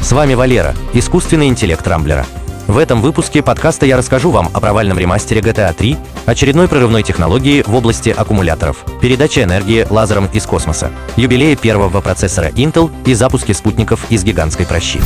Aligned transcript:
С 0.00 0.12
вами 0.12 0.34
Валера, 0.34 0.74
искусственный 0.94 1.48
интеллект 1.48 1.86
Рамблера. 1.86 2.26
В 2.66 2.78
этом 2.78 3.02
выпуске 3.02 3.42
подкаста 3.42 3.84
я 3.84 3.96
расскажу 3.96 4.30
вам 4.30 4.48
о 4.54 4.60
провальном 4.60 4.98
ремастере 4.98 5.40
GTA 5.42 5.74
3, 5.74 5.96
очередной 6.24 6.68
прорывной 6.68 7.02
технологии 7.02 7.62
в 7.66 7.74
области 7.74 8.08
аккумуляторов, 8.08 8.78
передаче 9.02 9.42
энергии 9.42 9.86
лазером 9.90 10.28
из 10.32 10.46
космоса, 10.46 10.90
юбилее 11.16 11.54
первого 11.54 12.00
процессора 12.00 12.48
Intel 12.48 12.90
и 13.04 13.14
запуске 13.14 13.52
спутников 13.52 14.10
из 14.10 14.24
гигантской 14.24 14.66
прощи. 14.66 15.00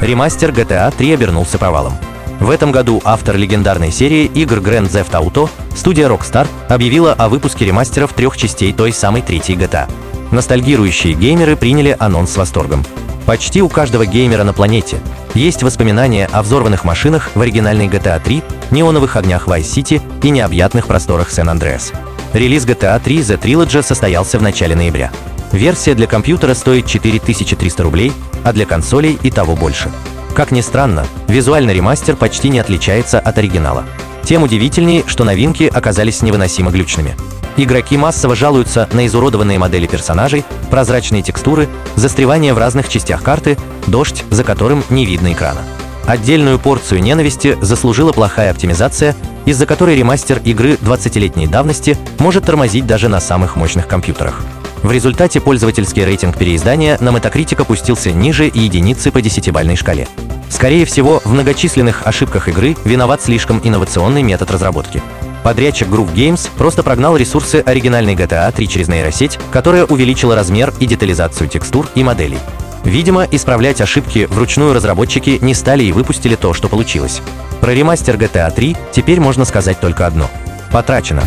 Ремастер 0.00 0.50
GTA 0.50 0.94
3 0.96 1.14
обернулся 1.14 1.56
провалом. 1.58 1.94
В 2.40 2.50
этом 2.50 2.70
году 2.70 3.00
автор 3.04 3.36
легендарной 3.36 3.90
серии 3.90 4.26
игр 4.26 4.58
Grand 4.58 4.90
Theft 4.90 5.12
Auto, 5.12 5.48
студия 5.74 6.08
Rockstar, 6.08 6.46
объявила 6.68 7.14
о 7.14 7.30
выпуске 7.30 7.64
ремастеров 7.64 8.12
трех 8.12 8.36
частей 8.36 8.74
той 8.74 8.92
самой 8.92 9.22
третьей 9.22 9.56
GTA. 9.56 9.90
Ностальгирующие 10.30 11.14
геймеры 11.14 11.56
приняли 11.56 11.96
анонс 11.98 12.32
с 12.32 12.36
восторгом. 12.36 12.84
Почти 13.26 13.60
у 13.60 13.68
каждого 13.68 14.06
геймера 14.06 14.44
на 14.44 14.52
планете 14.52 15.00
есть 15.34 15.64
воспоминания 15.64 16.26
о 16.32 16.42
взорванных 16.44 16.84
машинах 16.84 17.32
в 17.34 17.40
оригинальной 17.40 17.88
GTA 17.88 18.22
3, 18.22 18.42
неоновых 18.70 19.16
огнях 19.16 19.48
Vice 19.48 19.62
City 19.62 20.00
и 20.22 20.30
необъятных 20.30 20.86
просторах 20.86 21.30
Сан-Андреас. 21.30 21.92
Релиз 22.32 22.64
GTA 22.64 23.00
3 23.02 23.18
The 23.18 23.40
Trilogy 23.40 23.82
состоялся 23.82 24.38
в 24.38 24.42
начале 24.42 24.76
ноября. 24.76 25.10
Версия 25.50 25.94
для 25.94 26.06
компьютера 26.06 26.54
стоит 26.54 26.86
4300 26.86 27.82
рублей, 27.82 28.12
а 28.44 28.52
для 28.52 28.64
консолей 28.64 29.18
и 29.20 29.30
того 29.32 29.56
больше. 29.56 29.90
Как 30.34 30.52
ни 30.52 30.60
странно, 30.60 31.04
визуальный 31.26 31.74
ремастер 31.74 32.14
почти 32.14 32.48
не 32.48 32.60
отличается 32.60 33.18
от 33.18 33.38
оригинала. 33.38 33.84
Тем 34.22 34.44
удивительнее, 34.44 35.02
что 35.06 35.24
новинки 35.24 35.64
оказались 35.64 36.22
невыносимо 36.22 36.70
глючными. 36.70 37.16
Игроки 37.56 37.96
массово 37.96 38.36
жалуются 38.36 38.86
на 38.92 39.06
изуродованные 39.06 39.58
модели 39.58 39.86
персонажей, 39.86 40.44
прозрачные 40.70 41.22
текстуры, 41.22 41.68
застревание 41.94 42.52
в 42.52 42.58
разных 42.58 42.88
частях 42.88 43.22
карты, 43.22 43.56
дождь, 43.86 44.24
за 44.30 44.44
которым 44.44 44.84
не 44.90 45.06
видно 45.06 45.32
экрана. 45.32 45.62
Отдельную 46.06 46.58
порцию 46.58 47.02
ненависти 47.02 47.56
заслужила 47.62 48.12
плохая 48.12 48.50
оптимизация, 48.50 49.16
из-за 49.46 49.64
которой 49.64 49.96
ремастер 49.96 50.40
игры 50.44 50.74
20-летней 50.74 51.46
давности 51.46 51.96
может 52.18 52.44
тормозить 52.44 52.86
даже 52.86 53.08
на 53.08 53.20
самых 53.20 53.56
мощных 53.56 53.88
компьютерах. 53.88 54.40
В 54.82 54.92
результате 54.92 55.40
пользовательский 55.40 56.04
рейтинг 56.04 56.36
переиздания 56.36 56.98
на 57.00 57.08
Metacritic 57.08 57.60
опустился 57.60 58.12
ниже 58.12 58.44
единицы 58.44 59.10
по 59.10 59.20
десятибальной 59.22 59.76
шкале. 59.76 60.06
Скорее 60.48 60.84
всего, 60.84 61.20
в 61.24 61.32
многочисленных 61.32 62.06
ошибках 62.06 62.48
игры 62.48 62.76
виноват 62.84 63.22
слишком 63.22 63.60
инновационный 63.64 64.22
метод 64.22 64.50
разработки. 64.50 65.02
Подрядчик 65.46 65.86
Groove 65.86 66.12
Games 66.12 66.50
просто 66.58 66.82
прогнал 66.82 67.16
ресурсы 67.16 67.62
оригинальной 67.64 68.16
GTA 68.16 68.50
3 68.50 68.66
через 68.66 68.88
нейросеть, 68.88 69.38
которая 69.52 69.84
увеличила 69.84 70.34
размер 70.34 70.74
и 70.80 70.86
детализацию 70.86 71.48
текстур 71.48 71.88
и 71.94 72.02
моделей. 72.02 72.40
Видимо, 72.82 73.22
исправлять 73.30 73.80
ошибки 73.80 74.26
вручную 74.28 74.74
разработчики 74.74 75.38
не 75.40 75.54
стали 75.54 75.84
и 75.84 75.92
выпустили 75.92 76.34
то, 76.34 76.52
что 76.52 76.66
получилось. 76.66 77.22
Про 77.60 77.74
ремастер 77.74 78.16
GTA 78.16 78.52
3 78.52 78.76
теперь 78.90 79.20
можно 79.20 79.44
сказать 79.44 79.78
только 79.78 80.04
одно. 80.08 80.28
Потрачено. 80.72 81.22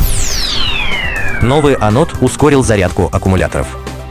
Новый 1.42 1.76
анод 1.76 2.14
ускорил 2.20 2.62
зарядку 2.62 3.08
аккумуляторов. 3.14 3.68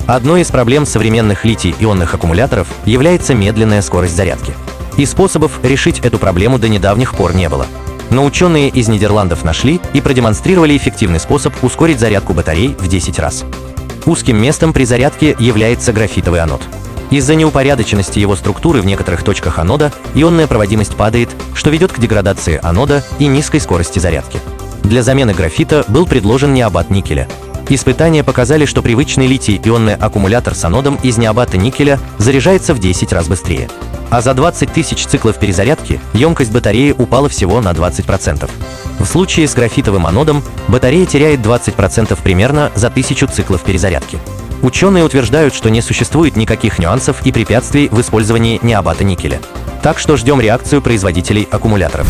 Одной 0.07 0.41
из 0.41 0.49
проблем 0.51 0.87
современных 0.87 1.45
литий-ионных 1.45 2.15
аккумуляторов 2.15 2.69
является 2.87 3.35
медленная 3.35 3.83
скорость 3.83 4.17
зарядки. 4.17 4.55
И 4.97 5.05
способов 5.05 5.61
решить 5.63 6.01
эту 6.01 6.19
проблему 6.19 6.59
до 6.59 6.71
недавних 6.71 7.15
пор 7.15 7.35
не 7.35 7.51
было. 7.51 7.67
Но 8.11 8.25
ученые 8.25 8.69
из 8.69 8.89
Нидерландов 8.89 9.45
нашли 9.45 9.81
и 9.93 10.01
продемонстрировали 10.01 10.77
эффективный 10.77 11.21
способ 11.21 11.53
ускорить 11.63 12.01
зарядку 12.01 12.33
батарей 12.33 12.75
в 12.79 12.89
10 12.89 13.19
раз. 13.19 13.45
Узким 14.07 14.41
местом 14.41 14.73
при 14.73 14.85
зарядке 14.85 15.37
является 15.39 15.93
графитовый 15.93 16.41
анод. 16.41 16.63
Из-за 17.11 17.35
неупорядоченности 17.35 18.19
его 18.19 18.37
структуры 18.37 18.83
в 18.83 18.87
некоторых 18.87 19.23
точках 19.23 19.59
анода 19.59 19.93
ионная 20.15 20.47
проводимость 20.47 20.97
падает, 20.97 21.31
что 21.55 21.71
ведет 21.71 21.93
к 21.93 21.99
деградации 21.99 22.61
анода 22.63 23.03
и 23.19 23.27
низкой 23.27 23.61
скорости 23.61 23.99
зарядки. 23.99 24.41
Для 24.83 25.03
замены 25.03 25.35
графита 25.35 25.85
был 25.89 26.07
предложен 26.07 26.55
необат 26.55 26.91
никеля. 26.91 27.29
Испытания 27.71 28.25
показали, 28.25 28.65
что 28.65 28.81
привычный 28.81 29.27
литий-ионный 29.27 29.95
аккумулятор 29.95 30.55
с 30.55 30.65
анодом 30.65 30.99
из 31.03 31.19
необата 31.19 31.59
никеля 31.59 32.01
заряжается 32.17 32.73
в 32.73 32.79
10 32.79 33.13
раз 33.13 33.29
быстрее. 33.29 33.69
А 34.11 34.23
за 34.23 34.33
20 34.33 34.73
тысяч 34.73 35.05
циклов 35.05 35.39
перезарядки 35.39 36.01
емкость 36.15 36.51
батареи 36.51 36.95
упала 36.97 37.29
всего 37.29 37.61
на 37.61 37.73
20%. 37.73 38.51
В 38.99 39.05
случае 39.05 39.47
с 39.47 39.55
графитовым 39.55 40.07
анодом 40.07 40.43
батарея 40.69 41.05
теряет 41.05 41.41
20% 41.41 42.19
примерно 42.23 42.73
за 42.75 42.87
1000 42.87 43.27
циклов 43.27 43.63
перезарядки. 43.63 44.19
Ученые 44.63 45.05
утверждают, 45.05 45.55
что 45.55 45.69
не 45.69 45.83
существует 45.83 46.37
никаких 46.37 46.79
нюансов 46.79 47.25
и 47.25 47.33
препятствий 47.33 47.89
в 47.91 48.01
использовании 48.01 48.59
необата 48.63 49.05
никеля. 49.05 49.41
Так 49.83 49.99
что 49.99 50.17
ждем 50.17 50.41
реакцию 50.41 50.81
производителей 50.81 51.47
аккумуляторов. 51.51 52.09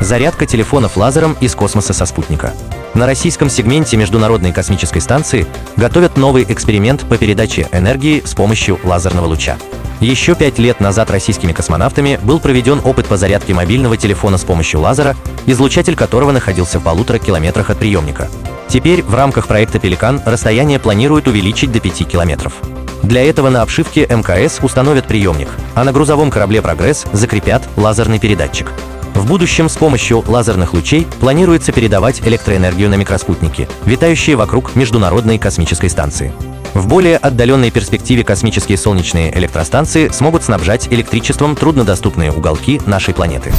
Зарядка 0.00 0.46
телефонов 0.46 0.96
лазером 0.96 1.36
из 1.40 1.54
космоса 1.54 1.92
со 1.92 2.06
спутника. 2.06 2.54
На 2.94 3.06
российском 3.06 3.50
сегменте 3.50 3.96
Международной 3.96 4.52
космической 4.52 5.00
станции 5.00 5.46
готовят 5.76 6.16
новый 6.16 6.44
эксперимент 6.48 7.02
по 7.08 7.16
передаче 7.16 7.68
энергии 7.72 8.22
с 8.24 8.34
помощью 8.34 8.78
лазерного 8.82 9.26
луча. 9.26 9.56
Еще 10.00 10.34
пять 10.34 10.58
лет 10.58 10.80
назад 10.80 11.10
российскими 11.10 11.52
космонавтами 11.52 12.18
был 12.22 12.40
проведен 12.40 12.80
опыт 12.84 13.06
по 13.06 13.16
зарядке 13.16 13.52
мобильного 13.52 13.96
телефона 13.96 14.38
с 14.38 14.44
помощью 14.44 14.80
лазера, 14.80 15.16
излучатель 15.46 15.96
которого 15.96 16.32
находился 16.32 16.78
в 16.78 16.84
полутора 16.84 17.18
километрах 17.18 17.70
от 17.70 17.78
приемника. 17.78 18.28
Теперь 18.68 19.02
в 19.02 19.14
рамках 19.14 19.48
проекта 19.48 19.78
«Пеликан» 19.78 20.20
расстояние 20.24 20.78
планируют 20.78 21.26
увеличить 21.26 21.72
до 21.72 21.80
5 21.80 22.06
километров. 22.06 22.54
Для 23.02 23.22
этого 23.24 23.48
на 23.48 23.62
обшивке 23.62 24.06
МКС 24.06 24.58
установят 24.62 25.06
приемник, 25.06 25.48
а 25.74 25.84
на 25.84 25.92
грузовом 25.92 26.30
корабле 26.30 26.62
«Прогресс» 26.62 27.04
закрепят 27.12 27.62
лазерный 27.76 28.18
передатчик. 28.18 28.72
В 29.14 29.26
будущем 29.26 29.68
с 29.68 29.76
помощью 29.76 30.24
лазерных 30.26 30.74
лучей 30.74 31.06
планируется 31.20 31.72
передавать 31.72 32.20
электроэнергию 32.26 32.88
на 32.88 32.94
микроспутники, 32.94 33.68
витающие 33.84 34.36
вокруг 34.36 34.74
Международной 34.74 35.38
космической 35.38 35.88
станции. 35.88 36.32
В 36.74 36.86
более 36.86 37.16
отдаленной 37.16 37.70
перспективе 37.70 38.24
космические 38.24 38.78
солнечные 38.78 39.36
электростанции 39.36 40.08
смогут 40.08 40.44
снабжать 40.44 40.88
электричеством 40.92 41.56
труднодоступные 41.56 42.30
уголки 42.30 42.80
нашей 42.86 43.14
планеты. 43.14 43.52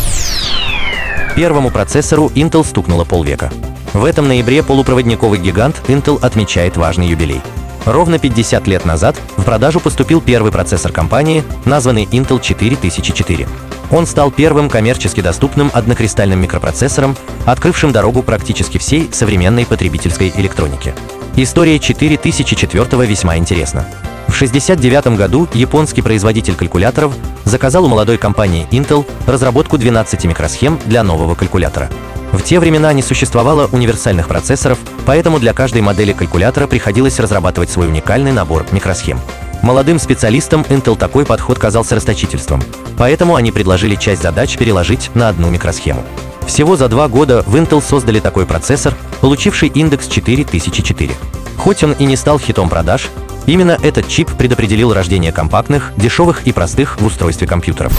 Первому 1.36 1.72
процессору 1.72 2.32
Intel 2.36 2.66
стукнуло 2.66 3.04
полвека. 3.04 3.52
В 3.94 4.06
этом 4.06 4.28
ноябре 4.28 4.62
полупроводниковый 4.62 5.40
гигант 5.40 5.82
Intel 5.88 6.20
отмечает 6.22 6.78
важный 6.78 7.08
юбилей. 7.08 7.42
Ровно 7.86 8.20
50 8.20 8.68
лет 8.68 8.86
назад 8.86 9.20
в 9.38 9.44
продажу 9.44 9.80
поступил 9.80 10.22
первый 10.22 10.52
процессор 10.52 10.92
компании, 10.92 11.44
названный 11.66 12.06
Intel 12.06 12.42
4004. 12.42 13.48
Он 13.92 14.06
стал 14.06 14.32
первым 14.32 14.70
коммерчески 14.70 15.22
доступным 15.22 15.72
однокристальным 15.74 16.40
микропроцессором, 16.42 17.16
открывшим 17.46 17.92
дорогу 17.92 18.22
практически 18.22 18.78
всей 18.78 19.10
современной 19.12 19.66
потребительской 19.66 20.32
электроники. 20.36 20.94
История 21.36 21.80
4004 21.80 23.06
весьма 23.06 23.38
интересна. 23.38 23.86
В 24.28 24.36
1969 24.36 25.18
году 25.18 25.48
японский 25.54 26.04
производитель 26.04 26.56
калькуляторов 26.56 27.16
заказал 27.46 27.86
у 27.86 27.88
молодой 27.88 28.18
компании 28.18 28.68
Intel 28.72 29.06
разработку 29.26 29.78
12 29.78 30.26
микросхем 30.26 30.80
для 30.86 31.04
нового 31.04 31.34
калькулятора. 31.34 31.90
В 32.32 32.44
те 32.44 32.60
времена 32.60 32.94
не 32.94 33.02
существовало 33.02 33.68
универсальных 33.72 34.28
процессоров, 34.28 34.78
поэтому 35.06 35.40
для 35.40 35.54
каждой 35.54 35.82
модели 35.82 36.14
калькулятора 36.14 36.68
приходилось 36.68 37.20
разрабатывать 37.20 37.72
свой 37.72 37.88
уникальный 37.88 38.32
набор 38.32 38.66
микросхем. 38.72 39.20
Молодым 39.64 40.00
специалистам 40.00 40.62
Intel 40.70 40.96
такой 40.96 41.26
подход 41.26 41.60
казался 41.60 41.96
расточительством, 41.96 42.64
поэтому 42.98 43.36
они 43.36 43.52
предложили 43.52 43.96
часть 43.96 44.22
задач 44.22 44.58
переложить 44.58 45.10
на 45.16 45.30
одну 45.30 45.50
микросхему. 45.50 46.04
Всего 46.46 46.78
за 46.78 46.88
два 46.88 47.08
года 47.08 47.44
в 47.46 47.56
Intel 47.56 47.82
создали 47.82 48.20
такой 48.20 48.46
процессор, 48.46 48.96
получивший 49.22 49.70
индекс 49.70 50.08
4004. 50.08 51.12
Хоть 51.58 51.84
он 51.84 51.92
и 51.94 52.06
не 52.06 52.16
стал 52.16 52.40
хитом 52.40 52.70
продаж, 52.70 53.10
именно 53.48 53.78
этот 53.84 54.08
чип 54.08 54.32
предопределил 54.32 54.94
рождение 54.94 55.32
компактных, 55.32 55.92
дешевых 55.98 56.48
и 56.48 56.54
простых 56.54 57.02
в 57.02 57.06
устройстве 57.06 57.48
компьютеров. 57.48 57.92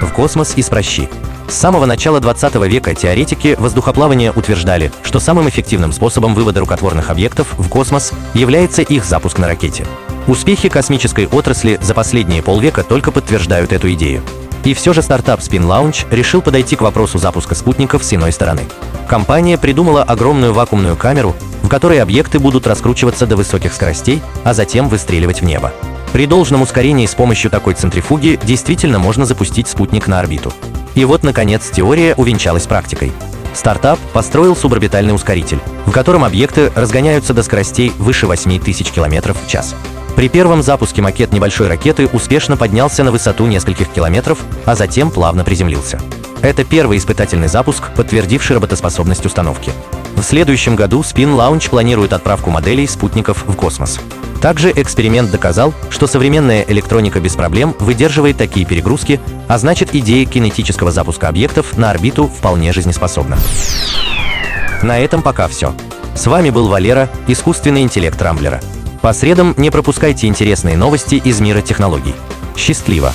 В 0.00 0.10
космос 0.12 0.54
из 0.56 0.68
прощи. 0.68 1.08
С 1.48 1.54
самого 1.54 1.86
начала 1.86 2.18
20 2.18 2.54
века 2.66 2.94
теоретики 2.94 3.56
воздухоплавания 3.58 4.32
утверждали, 4.32 4.90
что 5.04 5.20
самым 5.20 5.48
эффективным 5.48 5.92
способом 5.92 6.34
вывода 6.34 6.60
рукотворных 6.60 7.08
объектов 7.08 7.54
в 7.56 7.68
космос 7.68 8.12
является 8.34 8.82
их 8.82 9.04
запуск 9.04 9.38
на 9.38 9.46
ракете. 9.46 9.86
Успехи 10.26 10.68
космической 10.68 11.28
отрасли 11.28 11.78
за 11.80 11.94
последние 11.94 12.42
полвека 12.42 12.82
только 12.82 13.12
подтверждают 13.12 13.72
эту 13.72 13.92
идею. 13.92 14.22
И 14.64 14.74
все 14.74 14.92
же 14.92 15.02
стартап 15.02 15.38
Spin 15.38 15.62
Launch 15.62 16.06
решил 16.10 16.42
подойти 16.42 16.74
к 16.74 16.80
вопросу 16.80 17.18
запуска 17.18 17.54
спутников 17.54 18.02
с 18.02 18.12
иной 18.12 18.32
стороны. 18.32 18.62
Компания 19.08 19.56
придумала 19.56 20.02
огромную 20.02 20.52
вакуумную 20.52 20.96
камеру, 20.96 21.36
в 21.62 21.68
которой 21.68 22.02
объекты 22.02 22.40
будут 22.40 22.66
раскручиваться 22.66 23.24
до 23.24 23.36
высоких 23.36 23.72
скоростей, 23.72 24.20
а 24.42 24.52
затем 24.52 24.88
выстреливать 24.88 25.42
в 25.42 25.44
небо. 25.44 25.72
При 26.12 26.26
должном 26.26 26.62
ускорении 26.62 27.06
с 27.06 27.14
помощью 27.14 27.52
такой 27.52 27.74
центрифуги 27.74 28.40
действительно 28.42 28.98
можно 28.98 29.24
запустить 29.24 29.68
спутник 29.68 30.08
на 30.08 30.18
орбиту. 30.18 30.52
И 30.96 31.04
вот, 31.04 31.22
наконец, 31.22 31.70
теория 31.70 32.14
увенчалась 32.16 32.66
практикой. 32.66 33.12
Стартап 33.54 34.00
построил 34.12 34.56
суборбитальный 34.56 35.14
ускоритель, 35.14 35.60
в 35.84 35.92
котором 35.92 36.24
объекты 36.24 36.72
разгоняются 36.74 37.32
до 37.32 37.42
скоростей 37.42 37.92
выше 37.98 38.26
8000 38.26 38.90
км 38.90 39.34
в 39.34 39.46
час. 39.46 39.76
При 40.16 40.30
первом 40.30 40.62
запуске 40.62 41.02
макет 41.02 41.32
небольшой 41.32 41.68
ракеты 41.68 42.06
успешно 42.06 42.56
поднялся 42.56 43.04
на 43.04 43.12
высоту 43.12 43.46
нескольких 43.46 43.88
километров, 43.90 44.38
а 44.64 44.74
затем 44.74 45.10
плавно 45.10 45.44
приземлился. 45.44 46.00
Это 46.40 46.64
первый 46.64 46.96
испытательный 46.96 47.48
запуск, 47.48 47.90
подтвердивший 47.94 48.56
работоспособность 48.56 49.26
установки. 49.26 49.72
В 50.16 50.22
следующем 50.22 50.76
году 50.76 51.02
Spin 51.02 51.36
Launch 51.36 51.68
планирует 51.68 52.14
отправку 52.14 52.50
моделей 52.50 52.86
спутников 52.86 53.44
в 53.46 53.54
космос. 53.54 54.00
Также 54.40 54.70
эксперимент 54.70 55.30
доказал, 55.30 55.74
что 55.90 56.06
современная 56.06 56.64
электроника 56.68 57.20
без 57.20 57.34
проблем 57.34 57.74
выдерживает 57.78 58.36
такие 58.36 58.66
перегрузки, 58.66 59.20
а 59.48 59.58
значит 59.58 59.94
идея 59.94 60.26
кинетического 60.26 60.90
запуска 60.90 61.28
объектов 61.28 61.76
на 61.76 61.90
орбиту 61.90 62.26
вполне 62.28 62.72
жизнеспособна. 62.72 63.38
На 64.82 64.98
этом 64.98 65.22
пока 65.22 65.48
все. 65.48 65.74
С 66.14 66.26
вами 66.26 66.50
был 66.50 66.68
Валера, 66.68 67.10
искусственный 67.26 67.82
интеллект 67.82 68.20
Рамблера. 68.20 68.60
По 69.02 69.12
средам 69.12 69.54
не 69.56 69.70
пропускайте 69.70 70.26
интересные 70.26 70.76
новости 70.76 71.16
из 71.16 71.40
мира 71.40 71.60
технологий. 71.60 72.14
Счастливо! 72.56 73.12